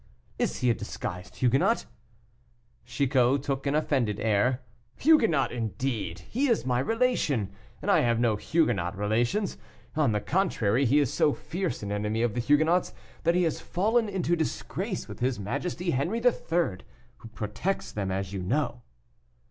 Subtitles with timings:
[0.39, 1.85] is he a disguised Huguenot?"
[2.85, 4.61] Chicot took an offended air.
[4.95, 6.21] "Huguenot, indeed!
[6.27, 7.51] he is my relation,
[7.83, 9.59] and I have no Huguenot relations.
[9.95, 12.93] On the contrary, he is so fierce an enemy of the Huguenots,
[13.25, 16.77] that he has fallen into disgrace with his majesty Henri III.,
[17.17, 18.81] who protects them, as you know."